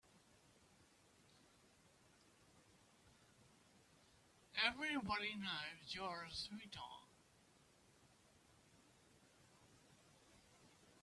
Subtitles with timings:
[4.67, 7.09] Everybody knows you're a sweetheart.